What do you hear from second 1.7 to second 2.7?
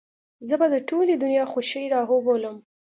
راوبولم.